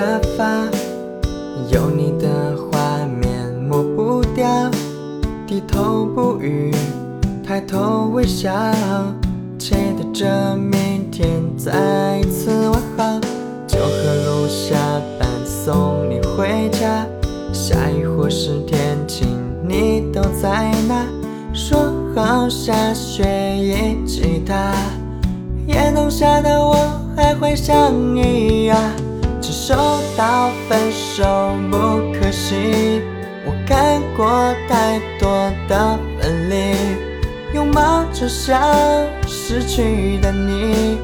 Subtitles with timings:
[0.00, 0.66] 沙发，
[1.68, 4.46] 有你的画面抹不掉。
[5.46, 6.74] 低头不语，
[7.46, 8.50] 抬头微笑，
[9.58, 13.20] 期待着明天再次问好。
[13.66, 14.74] 就和路下
[15.18, 17.06] 班送你回家，
[17.52, 19.28] 下雨或是天晴，
[19.68, 21.04] 你都在哪？
[21.52, 23.22] 说好下雪
[23.54, 24.72] 一吉他，
[25.66, 26.74] 夜冬下的我。
[27.14, 28.78] 还会想你呀，
[29.40, 29.74] 只收
[30.16, 31.24] 到分手
[31.70, 31.76] 不
[32.12, 33.02] 可惜。
[33.46, 36.74] 我看过太多的分离，
[37.54, 38.60] 拥抱着想
[39.26, 40.98] 失去的你，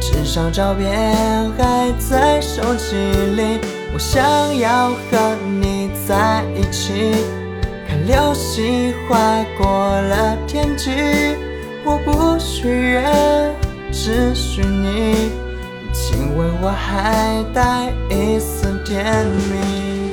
[0.00, 2.96] 至少照片还在手机
[3.34, 3.58] 里。
[3.92, 4.22] 我想
[4.58, 7.14] 要和你在一起，
[7.88, 9.16] 看流星划
[9.58, 10.90] 过了天际。
[11.82, 13.54] 我不许愿，
[13.90, 15.49] 只许你。
[15.92, 20.12] 亲吻我还带一丝甜蜜，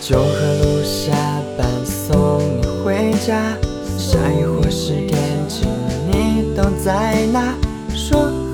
[0.00, 1.12] 就和路下
[1.58, 3.56] 班送你回家，
[3.98, 5.18] 下雨或是天
[5.48, 5.68] 晴，
[6.10, 7.54] 你都在哪？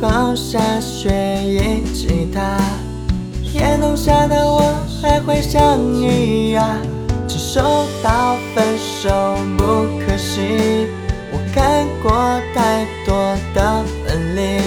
[0.01, 1.11] 好下雪
[1.43, 2.59] 一吉他，
[3.43, 6.77] 夜冬下的我还会想你呀。
[7.27, 7.61] 只收
[8.03, 9.11] 到分手
[9.57, 9.65] 不
[9.99, 10.87] 可惜，
[11.33, 12.13] 我看过
[12.55, 14.61] 太多的分离，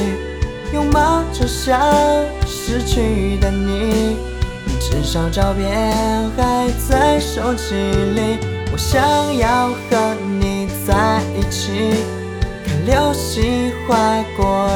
[0.74, 1.80] 拥抱着想
[2.46, 4.18] 失去的你，
[4.80, 8.40] 至少照片还在手机里。
[8.72, 9.02] 我想
[9.38, 12.04] 要和你在一起。
[12.66, 13.96] 看流星划
[14.38, 14.69] 过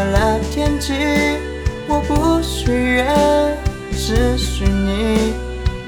[0.84, 1.40] 了天际，
[1.88, 3.58] 我不许愿，
[3.92, 5.34] 只许你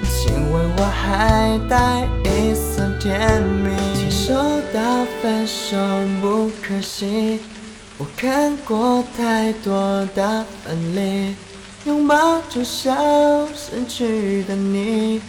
[0.03, 3.75] 亲吻我，还带一丝甜蜜。
[3.93, 4.33] 接受
[4.73, 5.75] 到分手
[6.21, 7.39] 不可惜，
[7.97, 11.35] 我看过太多的分离，
[11.85, 12.95] 拥抱就像
[13.53, 15.21] 失去的你，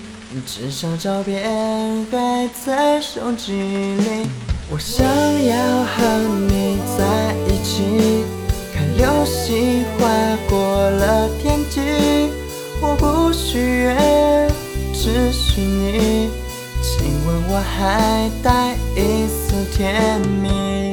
[0.46, 4.28] 至少照片还在手机里。
[4.70, 6.02] 我想要和
[6.48, 8.24] 你在一起，
[9.26, 10.06] 看流星划
[10.48, 11.80] 过了天际。
[12.80, 14.48] 我不许愿，
[14.92, 16.30] 只许你
[16.80, 20.85] 亲吻我，还带一丝甜蜜。